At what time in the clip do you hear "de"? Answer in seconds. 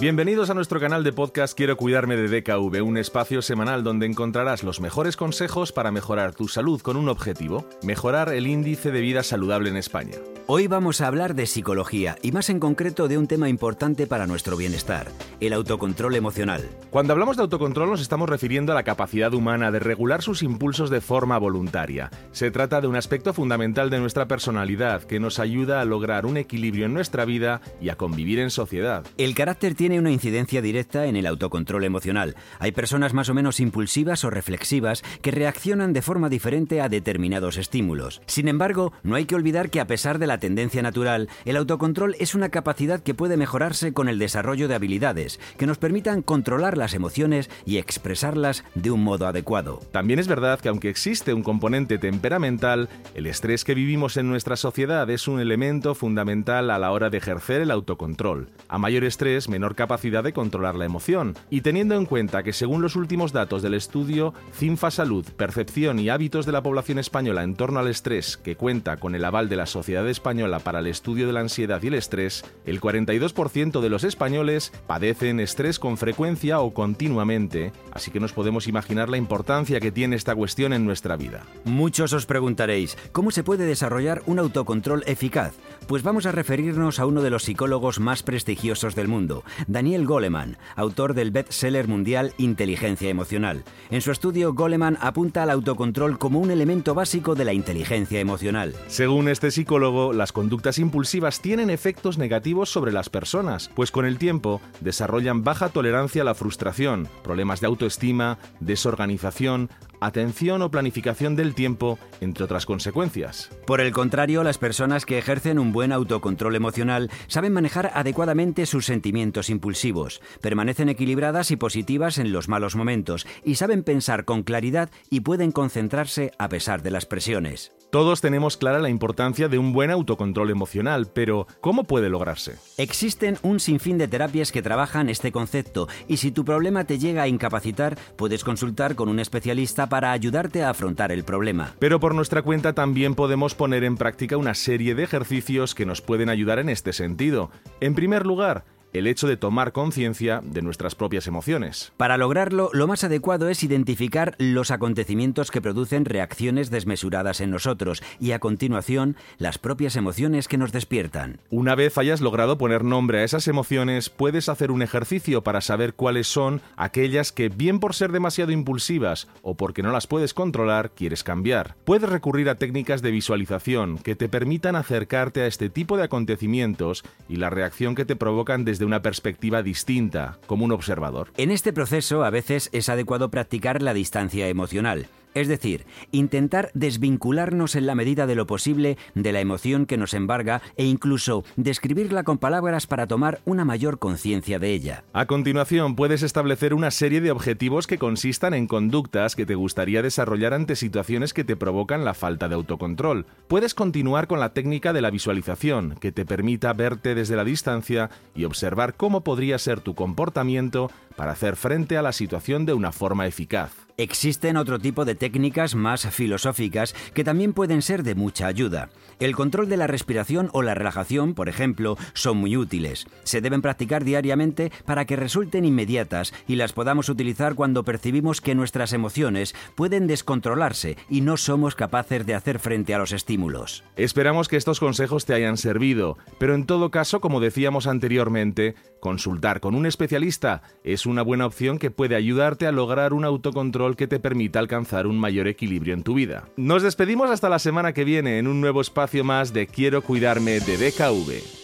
1.02-1.12, 2.16-2.28, 8.92-9.00, 11.34-11.44, 13.06-13.18, 17.36-17.42, 19.70-19.78, 20.88-21.02, 22.80-22.86, 23.90-23.98, 35.92-36.00, 40.18-40.26, 44.68-44.74, 48.74-48.90, 57.10-57.18, 60.22-60.32, 66.46-66.52, 69.48-69.56, 71.26-71.32, 73.80-73.88, 87.22-87.30, 97.34-97.46, 107.60-107.68, 126.82-126.90, 129.48-129.56, 133.96-134.06, 144.94-145.04, 149.28-149.36, 150.42-150.62, 173.02-173.10, 175.96-176.04, 188.26-188.34, 189.14-189.32, 194.58-194.72, 197.20-197.30, 202.48-202.54, 204.92-205.02, 212.66-212.74, 215.04-215.16, 218.04-218.14, 219.68-219.76, 232.24-232.36, 249.52-249.66, 250.60-250.76